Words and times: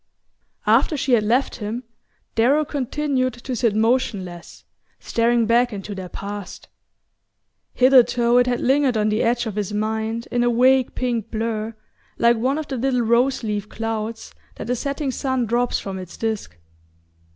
After 0.65 0.97
she 0.97 1.11
had 1.13 1.21
left 1.21 1.57
him, 1.57 1.83
Darrow 2.33 2.65
continued 2.65 3.33
to 3.33 3.55
sit 3.55 3.75
motionless, 3.75 4.65
staring 4.99 5.45
back 5.45 5.71
into 5.71 5.93
their 5.93 6.09
past. 6.09 6.69
Hitherto 7.75 8.39
it 8.39 8.47
had 8.47 8.61
lingered 8.61 8.97
on 8.97 9.09
the 9.09 9.21
edge 9.21 9.45
of 9.45 9.55
his 9.57 9.73
mind 9.73 10.27
in 10.31 10.43
a 10.43 10.51
vague 10.51 10.95
pink 10.95 11.29
blur, 11.29 11.75
like 12.17 12.37
one 12.37 12.57
of 12.57 12.67
the 12.67 12.77
little 12.77 13.01
rose 13.03 13.43
leaf 13.43 13.69
clouds 13.69 14.33
that 14.55 14.71
a 14.71 14.75
setting 14.75 15.11
sun 15.11 15.45
drops 15.45 15.77
from 15.77 15.99
its 15.99 16.17
disk. 16.17 16.57